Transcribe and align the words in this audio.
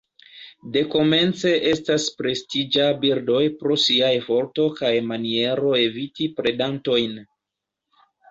Dekomence 0.75 1.49
estas 1.71 2.07
prestiĝa 2.21 2.87
birdoj 3.03 3.43
pro 3.59 3.77
siaj 3.85 4.11
forto 4.29 4.65
kaj 4.81 4.93
maniero 5.11 5.75
eviti 5.83 6.31
predantojn. 6.39 7.21